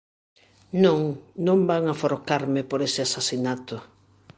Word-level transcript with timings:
Non, 0.83 0.99
non 1.47 1.59
van 1.69 1.83
aforcarme 1.93 2.61
por 2.69 2.79
ese 2.87 2.99
asasinato. 3.07 3.77